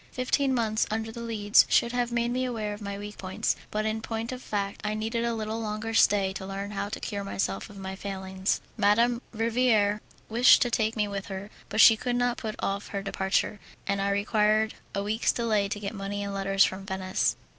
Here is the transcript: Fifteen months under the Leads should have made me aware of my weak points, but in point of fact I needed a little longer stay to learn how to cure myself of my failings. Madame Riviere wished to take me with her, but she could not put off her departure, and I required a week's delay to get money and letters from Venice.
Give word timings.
Fifteen 0.11 0.55
months 0.55 0.87
under 0.89 1.11
the 1.11 1.19
Leads 1.21 1.63
should 1.69 1.91
have 1.91 2.11
made 2.11 2.31
me 2.31 2.43
aware 2.43 2.73
of 2.73 2.81
my 2.81 2.97
weak 2.97 3.19
points, 3.19 3.55
but 3.69 3.85
in 3.85 4.01
point 4.01 4.31
of 4.31 4.41
fact 4.41 4.81
I 4.83 4.95
needed 4.95 5.23
a 5.23 5.35
little 5.35 5.61
longer 5.61 5.93
stay 5.93 6.33
to 6.33 6.45
learn 6.47 6.71
how 6.71 6.89
to 6.89 6.99
cure 6.99 7.23
myself 7.23 7.69
of 7.69 7.77
my 7.77 7.95
failings. 7.95 8.61
Madame 8.77 9.21
Riviere 9.31 10.01
wished 10.27 10.63
to 10.63 10.71
take 10.71 10.95
me 10.95 11.07
with 11.07 11.27
her, 11.27 11.51
but 11.69 11.81
she 11.81 11.95
could 11.95 12.15
not 12.15 12.37
put 12.37 12.55
off 12.57 12.87
her 12.87 13.03
departure, 13.03 13.59
and 13.85 14.01
I 14.01 14.09
required 14.09 14.73
a 14.95 15.03
week's 15.03 15.31
delay 15.31 15.67
to 15.69 15.79
get 15.79 15.93
money 15.93 16.23
and 16.23 16.33
letters 16.33 16.63
from 16.63 16.83
Venice. 16.83 17.35